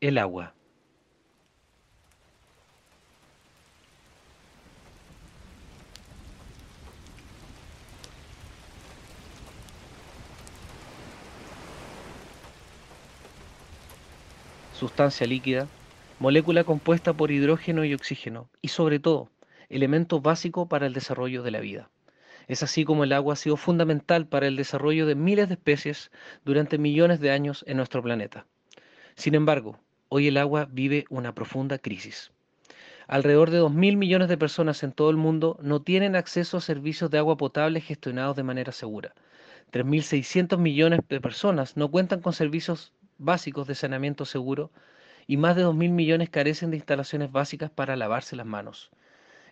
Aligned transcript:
El 0.00 0.16
agua. 0.16 0.54
Sustancia 14.78 15.26
líquida, 15.26 15.66
molécula 16.20 16.62
compuesta 16.62 17.12
por 17.12 17.32
hidrógeno 17.32 17.84
y 17.84 17.92
oxígeno, 17.92 18.48
y 18.62 18.68
sobre 18.68 19.00
todo, 19.00 19.32
elemento 19.68 20.20
básico 20.20 20.68
para 20.68 20.86
el 20.86 20.92
desarrollo 20.92 21.42
de 21.42 21.50
la 21.50 21.58
vida. 21.58 21.90
Es 22.46 22.62
así 22.62 22.84
como 22.84 23.02
el 23.02 23.12
agua 23.12 23.32
ha 23.32 23.36
sido 23.36 23.56
fundamental 23.56 24.28
para 24.28 24.46
el 24.46 24.54
desarrollo 24.54 25.06
de 25.06 25.16
miles 25.16 25.48
de 25.48 25.54
especies 25.54 26.12
durante 26.44 26.78
millones 26.78 27.18
de 27.18 27.32
años 27.32 27.64
en 27.66 27.78
nuestro 27.78 28.00
planeta. 28.00 28.46
Sin 29.16 29.34
embargo, 29.34 29.80
hoy 30.08 30.28
el 30.28 30.36
agua 30.36 30.68
vive 30.70 31.04
una 31.10 31.34
profunda 31.34 31.78
crisis. 31.78 32.32
Alrededor 33.06 33.50
de 33.50 33.60
2.000 33.60 33.96
millones 33.96 34.28
de 34.28 34.38
personas 34.38 34.82
en 34.82 34.92
todo 34.92 35.10
el 35.10 35.16
mundo 35.16 35.58
no 35.62 35.82
tienen 35.82 36.16
acceso 36.16 36.56
a 36.58 36.60
servicios 36.60 37.10
de 37.10 37.18
agua 37.18 37.36
potable 37.36 37.80
gestionados 37.80 38.36
de 38.36 38.42
manera 38.42 38.72
segura. 38.72 39.14
3.600 39.72 40.58
millones 40.58 41.00
de 41.08 41.20
personas 41.20 41.76
no 41.76 41.90
cuentan 41.90 42.20
con 42.20 42.32
servicios 42.32 42.92
básicos 43.18 43.66
de 43.66 43.74
saneamiento 43.74 44.24
seguro 44.24 44.70
y 45.26 45.36
más 45.36 45.56
de 45.56 45.64
2.000 45.64 45.90
millones 45.90 46.30
carecen 46.30 46.70
de 46.70 46.76
instalaciones 46.76 47.32
básicas 47.32 47.70
para 47.70 47.96
lavarse 47.96 48.36
las 48.36 48.46
manos. 48.46 48.90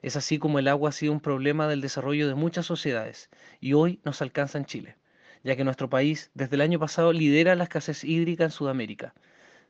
Es 0.02 0.16
así 0.16 0.38
como 0.38 0.58
el 0.58 0.68
agua 0.68 0.90
ha 0.90 0.92
sido 0.92 1.12
un 1.12 1.20
problema 1.20 1.68
del 1.68 1.80
desarrollo 1.80 2.28
de 2.28 2.34
muchas 2.34 2.66
sociedades 2.66 3.30
y 3.60 3.72
hoy 3.72 4.00
nos 4.04 4.22
alcanza 4.22 4.58
en 4.58 4.66
Chile, 4.66 4.96
ya 5.44 5.56
que 5.56 5.64
nuestro 5.64 5.90
país 5.90 6.30
desde 6.34 6.56
el 6.56 6.62
año 6.62 6.78
pasado 6.78 7.12
lidera 7.12 7.56
la 7.56 7.64
escasez 7.64 8.04
hídrica 8.04 8.44
en 8.44 8.50
Sudamérica. 8.50 9.14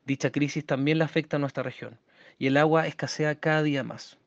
Dicha 0.06 0.30
crisis 0.30 0.65
también 0.65 0.98
la 0.98 1.05
afecta 1.05 1.37
a 1.37 1.41
nuestra 1.41 1.65
región 1.65 1.98
y 2.38 2.47
el 2.47 2.56
agua 2.59 2.87
escasea 2.87 3.34
cada 3.34 3.64
día 3.64 3.83
más. 3.83 4.19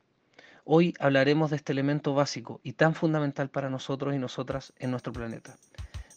Hoy 0.66 0.94
hablaremos 1.00 1.52
de 1.52 1.56
este 1.56 1.72
elemento 1.72 2.14
básico 2.14 2.59
y 2.64 2.73
tan 2.73 2.94
fundamental 2.95 3.50
para 3.50 3.70
nosotros 3.70 4.14
y 4.14 4.20
nosotras 4.20 4.73
en 4.78 4.92
nuestro 4.92 5.14
planeta. 5.14 5.56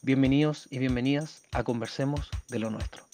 Bienvenidos 0.03 0.67
y 0.73 0.79
bienvenidas 0.79 1.45
a 1.53 1.63
Conversemos 1.63 2.29
de 2.49 2.59
lo 2.59 2.71
Nuestro. 2.71 3.12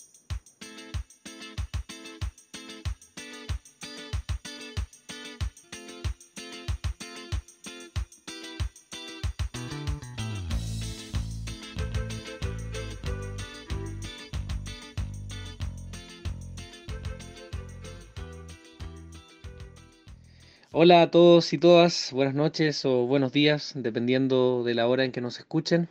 Hola 20.70 21.00
a 21.00 21.11
todos 21.11 21.55
y 21.55 21.58
todas, 21.58 22.12
buenas 22.12 22.34
noches 22.34 22.84
o 22.84 23.06
buenos 23.06 23.33
días, 23.33 23.72
dependiendo 23.74 24.64
de 24.64 24.74
la 24.74 24.86
hora 24.86 25.02
en 25.06 25.12
que 25.12 25.22
nos 25.22 25.38
escuchen. 25.38 25.88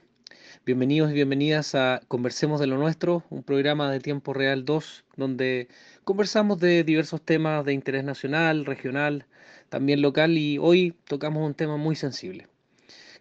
Bienvenidos 0.67 1.09
y 1.09 1.15
bienvenidas 1.15 1.73
a 1.73 1.99
Conversemos 2.07 2.59
de 2.59 2.67
lo 2.67 2.77
Nuestro, 2.77 3.23
un 3.31 3.41
programa 3.41 3.91
de 3.91 3.99
tiempo 3.99 4.35
real 4.35 4.65
2, 4.65 5.03
donde 5.15 5.67
conversamos 6.03 6.59
de 6.59 6.83
diversos 6.83 7.23
temas 7.23 7.65
de 7.65 7.73
interés 7.73 8.03
nacional, 8.03 8.65
regional, 8.65 9.25
también 9.69 10.03
local 10.03 10.37
y 10.37 10.59
hoy 10.59 10.93
tocamos 11.05 11.43
un 11.43 11.55
tema 11.55 11.77
muy 11.77 11.95
sensible. 11.95 12.47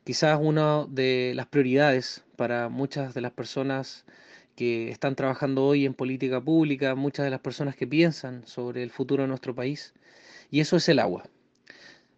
Quizás 0.04 0.38
una 0.38 0.84
de 0.90 1.32
las 1.34 1.46
prioridades 1.46 2.22
para 2.36 2.68
muchas 2.68 3.14
de 3.14 3.22
las 3.22 3.32
personas 3.32 4.04
que 4.56 4.90
están 4.90 5.16
trabajando 5.16 5.64
hoy 5.64 5.86
en 5.86 5.94
política 5.94 6.38
pública, 6.38 6.94
muchas 6.94 7.24
de 7.24 7.30
las 7.30 7.40
personas 7.40 7.76
que 7.76 7.86
piensan 7.86 8.46
sobre 8.46 8.82
el 8.82 8.90
futuro 8.90 9.22
de 9.22 9.28
nuestro 9.28 9.54
país, 9.54 9.94
y 10.50 10.60
eso 10.60 10.76
es 10.76 10.86
el 10.90 10.98
agua. 10.98 11.24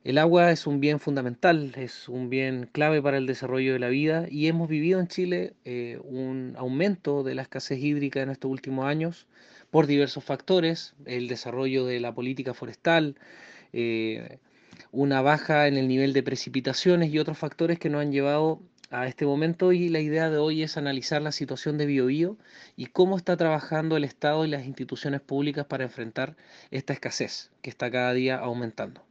El 0.04 0.16
agua 0.16 0.52
es 0.52 0.66
un 0.66 0.80
bien 0.80 1.00
fundamental, 1.00 1.72
es 1.76 2.08
un 2.08 2.30
bien 2.30 2.68
clave 2.72 3.02
para 3.02 3.18
el 3.18 3.26
desarrollo 3.26 3.72
de 3.72 3.78
la 3.80 3.88
vida 3.88 4.26
y 4.30 4.46
hemos 4.46 4.68
vivido 4.68 5.00
en 5.00 5.08
Chile 5.08 5.54
eh, 5.64 5.98
un 6.04 6.54
aumento 6.56 7.24
de 7.24 7.34
la 7.34 7.42
escasez 7.42 7.78
hídrica 7.80 8.22
en 8.22 8.30
estos 8.30 8.50
últimos 8.50 8.86
años 8.86 9.26
por 9.70 9.86
diversos 9.86 10.24
factores, 10.24 10.94
el 11.04 11.26
desarrollo 11.28 11.84
de 11.84 12.00
la 12.00 12.14
política 12.14 12.54
forestal, 12.54 13.16
eh, 13.72 14.38
una 14.92 15.20
baja 15.20 15.66
en 15.66 15.76
el 15.76 15.88
nivel 15.88 16.12
de 16.12 16.22
precipitaciones 16.22 17.12
y 17.12 17.18
otros 17.18 17.36
factores 17.36 17.78
que 17.78 17.90
nos 17.90 18.02
han 18.02 18.12
llevado 18.12 18.62
a 18.90 19.08
este 19.08 19.26
momento 19.26 19.72
y 19.72 19.88
la 19.88 20.00
idea 20.00 20.30
de 20.30 20.38
hoy 20.38 20.62
es 20.62 20.76
analizar 20.76 21.22
la 21.22 21.32
situación 21.32 21.76
de 21.76 21.86
Biobío 21.86 22.38
y 22.76 22.86
cómo 22.86 23.16
está 23.16 23.36
trabajando 23.36 23.96
el 23.96 24.04
Estado 24.04 24.44
y 24.44 24.48
las 24.48 24.64
instituciones 24.64 25.20
públicas 25.20 25.66
para 25.66 25.84
enfrentar 25.84 26.36
esta 26.70 26.92
escasez 26.92 27.50
que 27.62 27.70
está 27.70 27.90
cada 27.90 28.12
día 28.14 28.38
aumentando. 28.38 29.07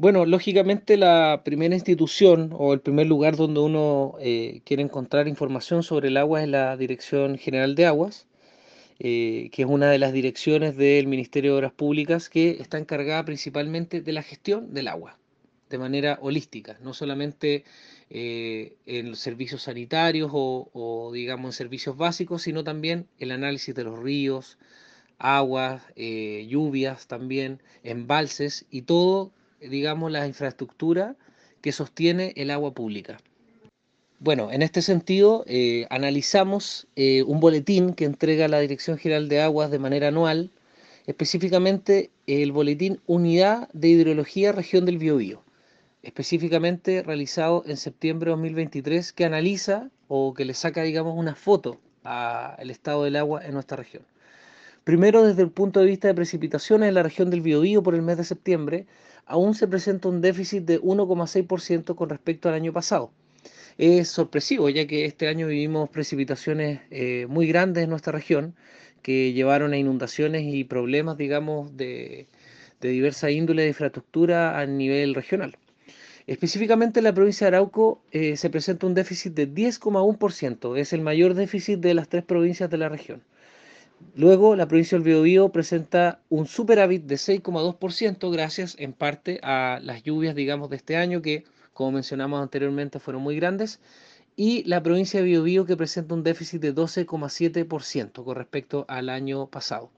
Bueno, 0.00 0.26
lógicamente 0.26 0.96
la 0.96 1.42
primera 1.44 1.74
institución 1.74 2.50
o 2.56 2.72
el 2.72 2.80
primer 2.80 3.08
lugar 3.08 3.34
donde 3.34 3.58
uno 3.58 4.14
eh, 4.20 4.60
quiere 4.64 4.84
encontrar 4.84 5.26
información 5.26 5.82
sobre 5.82 6.06
el 6.06 6.16
agua 6.18 6.40
es 6.40 6.48
la 6.48 6.76
Dirección 6.76 7.36
General 7.36 7.74
de 7.74 7.86
Aguas, 7.86 8.28
eh, 9.00 9.50
que 9.52 9.62
es 9.62 9.68
una 9.68 9.90
de 9.90 9.98
las 9.98 10.12
direcciones 10.12 10.76
del 10.76 11.08
Ministerio 11.08 11.50
de 11.50 11.58
Obras 11.58 11.72
Públicas 11.72 12.28
que 12.28 12.50
está 12.60 12.78
encargada 12.78 13.24
principalmente 13.24 14.00
de 14.00 14.12
la 14.12 14.22
gestión 14.22 14.72
del 14.72 14.86
agua, 14.86 15.18
de 15.68 15.78
manera 15.78 16.18
holística, 16.22 16.78
no 16.80 16.94
solamente 16.94 17.64
eh, 18.08 18.76
en 18.86 19.10
los 19.10 19.18
servicios 19.18 19.62
sanitarios 19.62 20.30
o, 20.32 20.70
o, 20.74 21.10
digamos 21.12 21.48
en 21.48 21.52
servicios 21.54 21.96
básicos, 21.96 22.42
sino 22.42 22.62
también 22.62 23.08
el 23.18 23.32
análisis 23.32 23.74
de 23.74 23.82
los 23.82 23.98
ríos, 23.98 24.58
aguas, 25.18 25.82
lluvias 25.96 27.08
también, 27.08 27.60
embalses 27.82 28.64
y 28.70 28.82
todo 28.82 29.32
digamos, 29.60 30.10
la 30.10 30.26
infraestructura 30.26 31.16
que 31.60 31.72
sostiene 31.72 32.32
el 32.36 32.50
agua 32.50 32.72
pública. 32.72 33.18
Bueno, 34.20 34.50
en 34.50 34.62
este 34.62 34.82
sentido, 34.82 35.44
eh, 35.46 35.86
analizamos 35.90 36.88
eh, 36.96 37.22
un 37.22 37.38
boletín 37.38 37.94
que 37.94 38.04
entrega 38.04 38.48
la 38.48 38.58
Dirección 38.58 38.98
General 38.98 39.28
de 39.28 39.40
Aguas 39.40 39.70
de 39.70 39.78
manera 39.78 40.08
anual, 40.08 40.50
específicamente 41.06 42.10
el 42.26 42.50
boletín 42.50 43.00
Unidad 43.06 43.68
de 43.72 43.88
Hidrología 43.88 44.50
Región 44.50 44.84
del 44.86 44.98
Biobío, 44.98 45.44
específicamente 46.02 47.02
realizado 47.04 47.62
en 47.66 47.76
septiembre 47.76 48.30
de 48.30 48.32
2023, 48.32 49.12
que 49.12 49.24
analiza 49.24 49.88
o 50.08 50.34
que 50.34 50.44
le 50.44 50.54
saca, 50.54 50.82
digamos, 50.82 51.16
una 51.16 51.36
foto 51.36 51.78
al 52.02 52.70
estado 52.70 53.04
del 53.04 53.16
agua 53.16 53.44
en 53.44 53.54
nuestra 53.54 53.76
región. 53.76 54.02
Primero, 54.88 55.22
desde 55.22 55.42
el 55.42 55.50
punto 55.50 55.80
de 55.80 55.86
vista 55.86 56.08
de 56.08 56.14
precipitaciones 56.14 56.88
en 56.88 56.94
la 56.94 57.02
región 57.02 57.28
del 57.28 57.42
Biobío 57.42 57.82
por 57.82 57.94
el 57.94 58.00
mes 58.00 58.16
de 58.16 58.24
septiembre, 58.24 58.86
aún 59.26 59.54
se 59.54 59.68
presenta 59.68 60.08
un 60.08 60.22
déficit 60.22 60.64
de 60.64 60.80
1,6% 60.80 61.94
con 61.94 62.08
respecto 62.08 62.48
al 62.48 62.54
año 62.54 62.72
pasado. 62.72 63.10
Es 63.76 64.08
sorpresivo, 64.08 64.70
ya 64.70 64.86
que 64.86 65.04
este 65.04 65.28
año 65.28 65.46
vivimos 65.46 65.90
precipitaciones 65.90 66.80
eh, 66.90 67.26
muy 67.28 67.46
grandes 67.46 67.84
en 67.84 67.90
nuestra 67.90 68.12
región 68.14 68.54
que 69.02 69.34
llevaron 69.34 69.74
a 69.74 69.76
inundaciones 69.76 70.44
y 70.46 70.64
problemas, 70.64 71.18
digamos, 71.18 71.76
de, 71.76 72.26
diversa 72.80 73.30
índole 73.30 73.64
de 73.64 73.68
infraestructura 73.68 74.58
a 74.58 74.64
nivel 74.64 75.14
regional. 75.14 75.58
Específicamente 76.26 77.00
en 77.00 77.04
la 77.04 77.12
provincia 77.12 77.44
de 77.44 77.56
Arauco 77.56 78.00
eh, 78.10 78.38
se 78.38 78.48
presenta 78.48 78.86
un 78.86 78.94
déficit 78.94 79.34
de 79.34 79.52
10,1%, 79.52 80.78
es 80.78 80.94
el 80.94 81.02
mayor 81.02 81.34
déficit 81.34 81.78
de 81.78 81.92
las 81.92 82.08
tres 82.08 82.24
provincias 82.24 82.70
de 82.70 82.78
la 82.78 82.88
región. 82.88 83.20
Luego, 84.14 84.56
la 84.56 84.66
provincia 84.66 84.96
del 84.96 85.04
Biobío 85.04 85.50
presenta 85.50 86.20
un 86.28 86.46
superávit 86.46 87.04
de 87.04 87.16
6,2% 87.16 88.32
gracias 88.32 88.74
en 88.78 88.92
parte 88.92 89.38
a 89.42 89.80
las 89.82 90.02
lluvias, 90.02 90.34
digamos, 90.34 90.70
de 90.70 90.76
este 90.76 90.96
año 90.96 91.22
que, 91.22 91.44
como 91.72 91.92
mencionamos 91.92 92.42
anteriormente, 92.42 92.98
fueron 92.98 93.22
muy 93.22 93.36
grandes. 93.36 93.80
Y 94.36 94.64
la 94.64 94.82
provincia 94.82 95.20
de 95.20 95.26
Biobío 95.26 95.66
que 95.66 95.76
presenta 95.76 96.14
un 96.14 96.22
déficit 96.22 96.60
de 96.60 96.74
12,7% 96.74 98.24
con 98.24 98.36
respecto 98.36 98.84
al 98.88 99.08
año 99.08 99.46
pasado. 99.46 99.90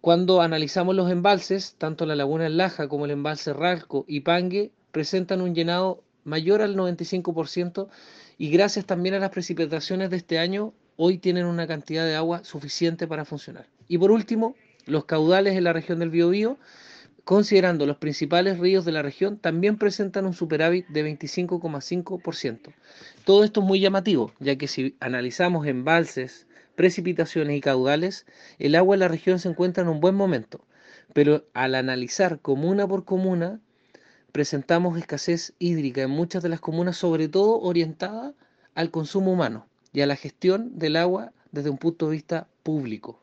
Cuando 0.00 0.42
analizamos 0.42 0.94
los 0.94 1.10
embalses, 1.10 1.76
tanto 1.78 2.04
la 2.04 2.14
laguna 2.14 2.46
El 2.46 2.58
Laja 2.58 2.88
como 2.88 3.06
el 3.06 3.10
embalse 3.10 3.52
Ralco 3.52 4.04
y 4.06 4.20
Pangue 4.20 4.70
presentan 4.92 5.40
un 5.40 5.54
llenado 5.54 6.02
mayor 6.24 6.62
al 6.62 6.76
95% 6.76 7.88
y 8.36 8.50
gracias 8.50 8.84
también 8.84 9.14
a 9.14 9.18
las 9.18 9.30
precipitaciones 9.30 10.10
de 10.10 10.16
este 10.16 10.38
año 10.38 10.74
hoy 10.96 11.18
tienen 11.18 11.46
una 11.46 11.66
cantidad 11.66 12.04
de 12.04 12.16
agua 12.16 12.44
suficiente 12.44 13.06
para 13.06 13.24
funcionar. 13.24 13.66
Y 13.88 13.98
por 13.98 14.10
último, 14.10 14.54
los 14.86 15.04
caudales 15.04 15.56
en 15.56 15.64
la 15.64 15.72
región 15.72 15.98
del 15.98 16.10
Biobío, 16.10 16.58
considerando 17.24 17.86
los 17.86 17.96
principales 17.96 18.58
ríos 18.58 18.84
de 18.84 18.92
la 18.92 19.02
región, 19.02 19.38
también 19.38 19.78
presentan 19.78 20.26
un 20.26 20.34
superávit 20.34 20.86
de 20.88 21.04
25,5%. 21.04 22.72
Todo 23.24 23.44
esto 23.44 23.60
es 23.60 23.66
muy 23.66 23.80
llamativo, 23.80 24.32
ya 24.40 24.56
que 24.56 24.68
si 24.68 24.96
analizamos 25.00 25.66
embalses, 25.66 26.46
precipitaciones 26.76 27.56
y 27.56 27.60
caudales, 27.60 28.26
el 28.58 28.74
agua 28.74 28.96
en 28.96 29.00
la 29.00 29.08
región 29.08 29.38
se 29.38 29.48
encuentra 29.48 29.82
en 29.82 29.88
un 29.88 30.00
buen 30.00 30.14
momento, 30.14 30.64
pero 31.12 31.46
al 31.54 31.74
analizar 31.74 32.40
comuna 32.40 32.86
por 32.86 33.04
comuna, 33.04 33.60
presentamos 34.32 34.98
escasez 34.98 35.54
hídrica 35.58 36.02
en 36.02 36.10
muchas 36.10 36.42
de 36.42 36.48
las 36.48 36.60
comunas, 36.60 36.96
sobre 36.96 37.28
todo 37.28 37.60
orientada 37.60 38.34
al 38.74 38.90
consumo 38.90 39.32
humano 39.32 39.68
y 39.94 40.02
a 40.02 40.06
la 40.06 40.16
gestión 40.16 40.78
del 40.78 40.96
agua 40.96 41.32
desde 41.52 41.70
un 41.70 41.78
punto 41.78 42.06
de 42.06 42.12
vista 42.12 42.48
público. 42.62 43.22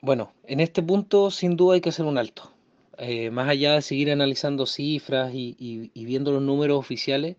Bueno, 0.00 0.32
en 0.44 0.58
este 0.58 0.82
punto 0.82 1.30
sin 1.30 1.56
duda 1.56 1.74
hay 1.74 1.80
que 1.80 1.90
hacer 1.90 2.06
un 2.06 2.18
alto. 2.18 2.52
Eh, 2.98 3.30
más 3.30 3.48
allá 3.48 3.74
de 3.74 3.82
seguir 3.82 4.10
analizando 4.10 4.66
cifras 4.66 5.30
y, 5.34 5.90
viendo 5.94 6.32
los 6.32 6.42
números 6.42 6.78
oficiales, 6.78 7.36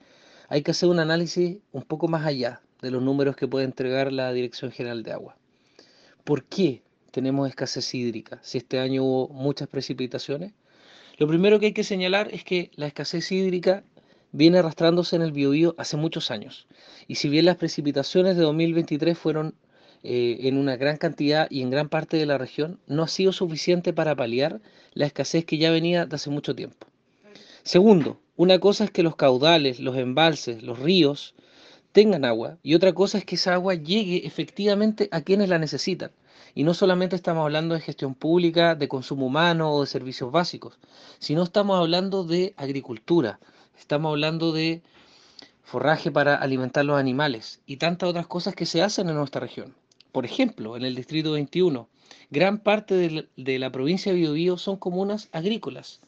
hay 0.47 0.61
que 0.61 0.71
hacer 0.71 0.87
un 0.89 0.99
análisis 0.99 1.57
un 1.71 1.81
poco 1.81 2.07
más 2.07 2.25
allá 2.25 2.61
de 2.81 2.91
los 2.91 3.01
números 3.01 3.35
que 3.35 3.47
puede 3.47 3.65
entregar 3.65 4.13
la 4.13 4.31
Dirección 4.31 4.71
General 4.71 5.01
de 5.03 5.11
Agua. 5.11 5.35
¿Por 6.23 6.43
qué 6.45 6.83
tenemos 7.11 7.49
escasez 7.49 7.93
hídrica 7.95 8.39
si 8.43 8.59
este 8.59 8.79
año 8.79 9.03
hubo 9.03 9.29
muchas 9.29 9.67
precipitaciones? 9.67 10.53
Lo 11.17 11.27
primero 11.27 11.59
que 11.59 11.67
hay 11.67 11.73
que 11.73 11.83
señalar 11.83 12.29
es 12.31 12.43
que 12.43 12.71
la 12.75 12.87
escasez 12.87 13.31
hídrica 13.31 13.83
viene 14.33 14.57
arrastrándose 14.57 15.15
en 15.15 15.21
el 15.21 15.31
Biobío 15.31 15.75
hace 15.77 15.95
muchos 15.95 16.31
años. 16.31 16.67
Y 17.07 17.15
si 17.15 17.29
bien 17.29 17.45
las 17.45 17.55
precipitaciones 17.55 18.35
de 18.35 18.43
2023 18.43 19.17
fueron 19.17 19.55
eh, 20.03 20.39
en 20.41 20.57
una 20.57 20.75
gran 20.75 20.97
cantidad 20.97 21.47
y 21.49 21.61
en 21.61 21.69
gran 21.69 21.87
parte 21.87 22.17
de 22.17 22.25
la 22.25 22.37
región, 22.37 22.79
no 22.87 23.03
ha 23.03 23.07
sido 23.07 23.31
suficiente 23.31 23.93
para 23.93 24.15
paliar 24.15 24.59
la 24.93 25.05
escasez 25.05 25.45
que 25.45 25.57
ya 25.57 25.71
venía 25.71 26.05
de 26.05 26.15
hace 26.15 26.29
mucho 26.29 26.53
tiempo. 26.53 26.87
Segundo, 27.63 28.19
una 28.35 28.59
cosa 28.59 28.83
es 28.83 28.91
que 28.91 29.03
los 29.03 29.15
caudales, 29.15 29.79
los 29.79 29.95
embalses, 29.95 30.63
los 30.63 30.79
ríos 30.79 31.35
tengan 31.93 32.25
agua 32.25 32.57
y 32.63 32.73
otra 32.73 32.91
cosa 32.91 33.19
es 33.19 33.25
que 33.25 33.35
esa 33.35 33.53
agua 33.53 33.75
llegue 33.75 34.25
efectivamente 34.25 35.07
a 35.11 35.21
quienes 35.21 35.47
la 35.47 35.59
necesitan. 35.59 36.11
Y 36.55 36.63
no 36.63 36.73
solamente 36.73 37.15
estamos 37.15 37.43
hablando 37.43 37.73
de 37.73 37.81
gestión 37.81 38.15
pública, 38.15 38.75
de 38.75 38.87
consumo 38.87 39.27
humano 39.27 39.71
o 39.71 39.81
de 39.81 39.87
servicios 39.87 40.31
básicos, 40.31 40.77
sino 41.19 41.43
estamos 41.43 41.79
hablando 41.79 42.23
de 42.23 42.53
agricultura, 42.57 43.39
estamos 43.77 44.09
hablando 44.11 44.51
de 44.51 44.81
forraje 45.63 46.11
para 46.11 46.35
alimentar 46.35 46.85
los 46.85 46.99
animales 46.99 47.61
y 47.65 47.77
tantas 47.77 48.09
otras 48.09 48.27
cosas 48.27 48.55
que 48.55 48.65
se 48.65 48.81
hacen 48.81 49.09
en 49.09 49.15
nuestra 49.15 49.41
región. 49.41 49.73
Por 50.11 50.25
ejemplo, 50.25 50.77
en 50.77 50.85
el 50.85 50.93
Distrito 50.93 51.31
21, 51.31 51.89
gran 52.29 52.59
parte 52.59 52.95
de 52.95 53.57
la, 53.59 53.71
provincia 53.71 54.11
de 54.11 54.19
Biobío 54.19 54.57
son 54.57 54.77
comunas 54.77 55.29
agrícolas 55.31 56.01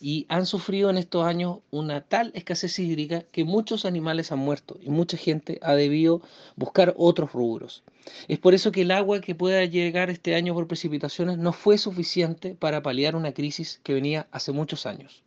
y 0.00 0.24
han 0.30 0.46
sufrido 0.46 0.88
en 0.88 0.96
estos 0.96 1.26
años 1.26 1.58
una 1.70 2.00
tal 2.00 2.32
escasez 2.34 2.78
hídrica 2.78 3.22
que 3.30 3.44
muchos 3.44 3.84
animales 3.84 4.32
han 4.32 4.38
muerto 4.38 4.78
y 4.80 4.88
mucha 4.88 5.18
gente 5.18 5.58
ha 5.60 5.74
debido 5.74 6.22
buscar 6.56 6.94
otros 6.96 7.32
rubros. 7.32 7.82
Es 8.28 8.38
por 8.38 8.54
eso 8.54 8.72
que 8.72 8.82
el 8.82 8.90
agua 8.90 9.20
que 9.20 9.34
pueda 9.34 9.62
llegar 9.66 10.08
este 10.08 10.34
año 10.34 10.54
por 10.54 10.66
precipitaciones 10.66 11.36
no 11.36 11.52
fue 11.52 11.76
suficiente 11.76 12.54
para 12.54 12.82
paliar 12.82 13.14
una 13.14 13.32
crisis 13.32 13.80
que 13.82 13.92
venía 13.92 14.26
hace 14.30 14.52
muchos 14.52 14.86
años. 14.86 15.22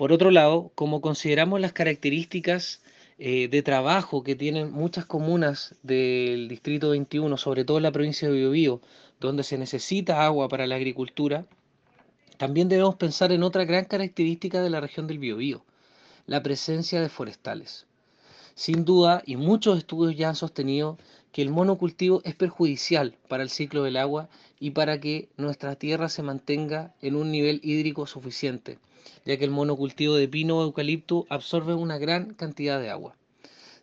Por 0.00 0.12
otro 0.12 0.30
lado, 0.30 0.72
como 0.76 1.02
consideramos 1.02 1.60
las 1.60 1.74
características 1.74 2.80
eh, 3.18 3.48
de 3.48 3.62
trabajo 3.62 4.22
que 4.22 4.34
tienen 4.34 4.72
muchas 4.72 5.04
comunas 5.04 5.74
del 5.82 6.48
Distrito 6.48 6.88
21, 6.88 7.36
sobre 7.36 7.66
todo 7.66 7.80
la 7.80 7.92
provincia 7.92 8.26
de 8.26 8.34
Biobío, 8.34 8.80
donde 9.20 9.42
se 9.42 9.58
necesita 9.58 10.24
agua 10.24 10.48
para 10.48 10.66
la 10.66 10.76
agricultura, 10.76 11.44
también 12.38 12.70
debemos 12.70 12.94
pensar 12.94 13.30
en 13.30 13.42
otra 13.42 13.66
gran 13.66 13.84
característica 13.84 14.62
de 14.62 14.70
la 14.70 14.80
región 14.80 15.06
del 15.06 15.18
Biobío, 15.18 15.66
la 16.24 16.42
presencia 16.42 17.02
de 17.02 17.10
forestales. 17.10 17.86
Sin 18.60 18.84
duda, 18.84 19.22
y 19.24 19.36
muchos 19.36 19.78
estudios 19.78 20.18
ya 20.18 20.28
han 20.28 20.36
sostenido 20.36 20.98
que 21.32 21.40
el 21.40 21.48
monocultivo 21.48 22.20
es 22.24 22.34
perjudicial 22.34 23.16
para 23.26 23.42
el 23.42 23.48
ciclo 23.48 23.84
del 23.84 23.96
agua 23.96 24.28
y 24.58 24.72
para 24.72 25.00
que 25.00 25.30
nuestra 25.38 25.76
tierra 25.76 26.10
se 26.10 26.22
mantenga 26.22 26.92
en 27.00 27.16
un 27.16 27.32
nivel 27.32 27.62
hídrico 27.62 28.06
suficiente 28.06 28.78
ya 29.24 29.38
que 29.38 29.46
el 29.46 29.50
monocultivo 29.50 30.14
de 30.14 30.28
pino 30.28 30.58
o 30.58 30.62
eucalipto 30.62 31.26
absorbe 31.30 31.72
una 31.72 31.96
gran 31.96 32.34
cantidad 32.34 32.78
de 32.78 32.90
agua. 32.90 33.16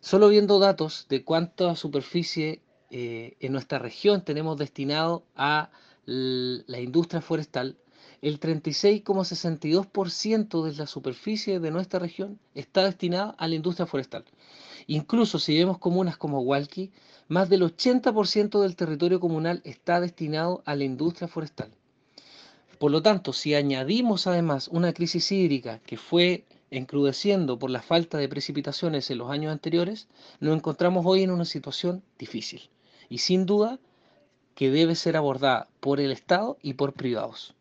Solo 0.00 0.28
viendo 0.28 0.60
datos 0.60 1.06
de 1.08 1.24
cuánta 1.24 1.74
superficie 1.74 2.60
eh, 2.92 3.36
en 3.40 3.50
nuestra 3.50 3.80
región 3.80 4.22
tenemos 4.22 4.58
destinado 4.58 5.24
a 5.34 5.70
la 6.06 6.78
industria 6.78 7.20
forestal, 7.20 7.76
el 8.20 8.40
36,62% 8.40 10.64
de 10.64 10.74
la 10.74 10.86
superficie 10.86 11.60
de 11.60 11.70
nuestra 11.70 12.00
región 12.00 12.40
está 12.54 12.84
destinada 12.84 13.34
a 13.38 13.46
la 13.46 13.54
industria 13.54 13.86
forestal. 13.86 14.24
Incluso 14.86 15.38
si 15.38 15.56
vemos 15.56 15.78
comunas 15.78 16.16
como 16.16 16.40
Hualqui, 16.40 16.90
más 17.28 17.48
del 17.48 17.62
80% 17.62 18.60
del 18.60 18.74
territorio 18.74 19.20
comunal 19.20 19.60
está 19.64 20.00
destinado 20.00 20.62
a 20.64 20.74
la 20.74 20.82
industria 20.84 21.28
forestal. 21.28 21.70
Por 22.78 22.90
lo 22.90 23.02
tanto, 23.02 23.32
si 23.32 23.54
añadimos 23.54 24.26
además 24.26 24.68
una 24.68 24.92
crisis 24.92 25.30
hídrica 25.32 25.80
que 25.80 25.96
fue 25.96 26.44
encrudeciendo 26.70 27.58
por 27.58 27.70
la 27.70 27.82
falta 27.82 28.18
de 28.18 28.28
precipitaciones 28.28 29.10
en 29.10 29.18
los 29.18 29.30
años 29.30 29.52
anteriores, 29.52 30.08
nos 30.40 30.56
encontramos 30.56 31.04
hoy 31.06 31.22
en 31.22 31.30
una 31.30 31.44
situación 31.44 32.02
difícil 32.18 32.68
y 33.08 33.18
sin 33.18 33.46
duda 33.46 33.78
que 34.54 34.70
debe 34.70 34.94
ser 34.94 35.16
abordada 35.16 35.68
por 35.80 36.00
el 36.00 36.12
Estado 36.12 36.58
y 36.62 36.74
por 36.74 36.92
privados. 36.92 37.54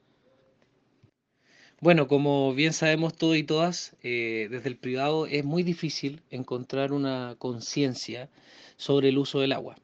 Bueno, 1.79 2.07
como 2.07 2.53
bien 2.53 2.73
sabemos 2.73 3.15
todos 3.15 3.37
y 3.37 3.43
todas, 3.43 3.95
eh, 4.01 4.47
desde 4.49 4.69
el 4.69 4.77
privado 4.77 5.27
es 5.27 5.43
muy 5.45 5.63
difícil 5.63 6.21
encontrar 6.31 6.91
una 6.91 7.35
conciencia 7.37 8.29
sobre 8.77 9.09
el 9.09 9.17
uso 9.17 9.39
del 9.39 9.51
agua 9.53 9.77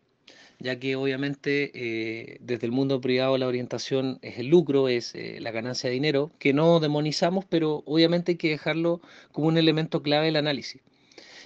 ya 0.64 0.80
que 0.80 0.96
obviamente 0.96 1.72
eh, 1.74 2.38
desde 2.42 2.66
el 2.66 2.72
mundo 2.72 3.02
privado 3.02 3.38
la 3.38 3.48
orientación 3.48 4.18
es 4.22 4.40
el 4.40 4.48
lucro, 4.48 4.88
es 4.88 5.14
eh, 5.14 5.40
la 5.42 5.52
ganancia 5.52 5.90
de 5.90 5.96
dinero, 5.96 6.32
que 6.40 6.54
no 6.54 6.80
demonizamos, 6.80 7.46
pero 7.46 7.84
obviamente 7.86 8.32
hay 8.34 8.38
que 8.38 8.50
dejarlo 8.50 9.02
como 9.34 9.48
un 9.50 9.58
elemento 9.58 10.02
clave 10.02 10.28
del 10.28 10.38
análisis, 10.38 10.82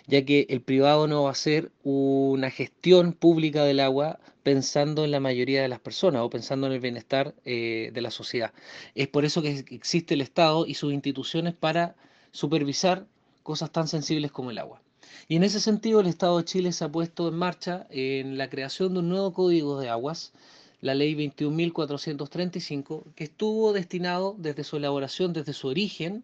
ya 0.07 0.25
que 0.25 0.48
el 0.50 0.62
privado 0.62 1.07
no 1.07 1.24
va 1.24 1.30
a 1.30 1.31
hacer 1.33 1.71
una 1.83 2.50
gestión 2.50 3.13
pública 3.13 3.63
del 3.65 3.81
agua 3.81 4.19
pensando 4.44 5.04
en 5.04 5.12
la 5.12 5.19
mayoría 5.19 5.62
de 5.62 5.68
las 5.68 5.81
personas 5.81 6.21
o 6.21 6.30
pensando 6.30 6.68
en 6.68 6.74
el 6.74 6.80
bienestar 6.80 7.36
eh, 7.44 7.92
de 7.94 8.01
la 8.01 8.12
sociedad. 8.12 8.54
Es 8.95 9.09
por 9.09 9.25
eso 9.25 9.42
que 9.42 9.65
existe 9.69 10.13
el 10.13 10.21
Estado 10.21 10.65
y 10.65 10.75
sus 10.75 10.94
instituciones 10.94 11.54
para 11.54 11.95
supervisar 12.31 13.06
cosas 13.44 13.71
tan 13.71 13.89
sensibles 13.89 14.31
como 14.31 14.51
el 14.51 14.57
agua. 14.57 14.81
Y 15.27 15.36
en 15.36 15.44
ese 15.44 15.59
sentido 15.59 16.00
el 16.00 16.07
Estado 16.07 16.38
de 16.38 16.45
Chile 16.45 16.71
se 16.71 16.86
ha 16.86 16.92
puesto 16.92 17.27
en 17.27 17.36
marcha 17.36 17.88
en 17.89 18.38
la 18.38 18.50
creación 18.50 18.94
de 18.94 19.00
un 19.00 19.09
nuevo 19.09 19.33
código 19.33 19.80
de 19.80 19.89
aguas, 19.89 20.31
la 20.80 20.95
ley 20.95 21.15
21.435, 21.15 23.04
que 23.15 23.25
estuvo 23.25 23.74
destinado 23.74 24.36
desde 24.38 24.63
su 24.63 24.77
elaboración, 24.77 25.33
desde 25.33 25.51
su 25.51 25.68
origen, 25.68 26.24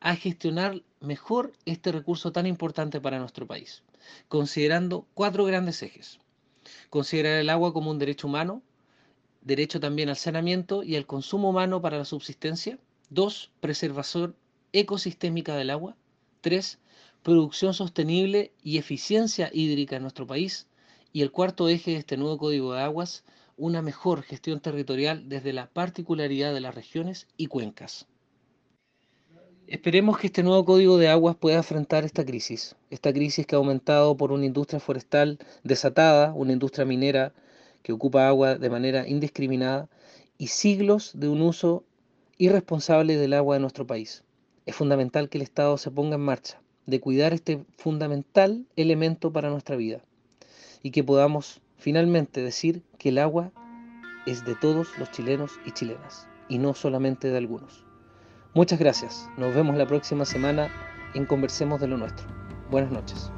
a 0.00 0.16
gestionar 0.16 0.82
mejor 1.04 1.52
este 1.64 1.92
recurso 1.92 2.32
tan 2.32 2.46
importante 2.46 3.00
para 3.00 3.18
nuestro 3.18 3.46
país, 3.46 3.82
considerando 4.28 5.06
cuatro 5.14 5.44
grandes 5.44 5.82
ejes. 5.82 6.18
Considerar 6.90 7.40
el 7.40 7.50
agua 7.50 7.72
como 7.72 7.90
un 7.90 7.98
derecho 7.98 8.26
humano, 8.26 8.62
derecho 9.42 9.78
también 9.78 10.08
al 10.08 10.16
saneamiento 10.16 10.82
y 10.82 10.96
al 10.96 11.06
consumo 11.06 11.50
humano 11.50 11.80
para 11.80 11.98
la 11.98 12.04
subsistencia. 12.04 12.78
Dos, 13.10 13.50
preservación 13.60 14.34
ecosistémica 14.72 15.56
del 15.56 15.70
agua. 15.70 15.96
Tres, 16.40 16.78
producción 17.22 17.74
sostenible 17.74 18.52
y 18.62 18.78
eficiencia 18.78 19.50
hídrica 19.52 19.96
en 19.96 20.02
nuestro 20.02 20.26
país. 20.26 20.66
Y 21.12 21.22
el 21.22 21.30
cuarto 21.30 21.68
eje 21.68 21.92
de 21.92 21.98
este 21.98 22.16
nuevo 22.16 22.38
Código 22.38 22.74
de 22.74 22.80
Aguas, 22.80 23.24
una 23.56 23.82
mejor 23.82 24.22
gestión 24.22 24.60
territorial 24.60 25.28
desde 25.28 25.52
la 25.52 25.68
particularidad 25.68 26.52
de 26.52 26.60
las 26.60 26.74
regiones 26.74 27.28
y 27.36 27.46
cuencas. 27.46 28.08
Esperemos 29.66 30.18
que 30.18 30.26
este 30.26 30.42
nuevo 30.42 30.62
Código 30.66 30.98
de 30.98 31.08
Aguas 31.08 31.36
pueda 31.36 31.60
afrontar 31.60 32.04
esta 32.04 32.22
crisis, 32.22 32.76
esta 32.90 33.14
crisis 33.14 33.46
que 33.46 33.54
ha 33.54 33.58
aumentado 33.58 34.14
por 34.14 34.30
una 34.30 34.44
industria 34.44 34.78
forestal 34.78 35.38
desatada, 35.62 36.34
una 36.34 36.52
industria 36.52 36.84
minera 36.84 37.32
que 37.82 37.92
ocupa 37.92 38.28
agua 38.28 38.56
de 38.56 38.68
manera 38.68 39.08
indiscriminada 39.08 39.88
y 40.36 40.48
siglos 40.48 41.12
de 41.14 41.28
un 41.28 41.40
uso 41.40 41.82
irresponsable 42.36 43.16
del 43.16 43.32
agua 43.32 43.56
de 43.56 43.60
nuestro 43.60 43.86
país. 43.86 44.22
Es 44.66 44.76
fundamental 44.76 45.30
que 45.30 45.38
el 45.38 45.42
Estado 45.42 45.78
se 45.78 45.90
ponga 45.90 46.16
en 46.16 46.20
marcha 46.20 46.60
de 46.84 47.00
cuidar 47.00 47.32
este 47.32 47.64
fundamental 47.78 48.66
elemento 48.76 49.32
para 49.32 49.48
nuestra 49.48 49.76
vida 49.76 50.04
y 50.82 50.90
que 50.90 51.04
podamos 51.04 51.62
finalmente 51.78 52.42
decir 52.42 52.82
que 52.98 53.08
el 53.08 53.16
agua 53.16 53.50
es 54.26 54.44
de 54.44 54.56
todos 54.56 54.98
los 54.98 55.10
chilenos 55.10 55.52
y 55.64 55.72
chilenas 55.72 56.28
y 56.50 56.58
no 56.58 56.74
solamente 56.74 57.28
de 57.28 57.38
algunos. 57.38 57.83
Muchas 58.54 58.78
gracias, 58.78 59.28
nos 59.36 59.52
vemos 59.52 59.76
la 59.76 59.84
próxima 59.84 60.24
semana 60.24 60.70
en 61.14 61.26
Conversemos 61.26 61.80
de 61.80 61.88
lo 61.88 61.96
Nuestro. 61.96 62.24
Buenas 62.70 62.92
noches. 62.92 63.32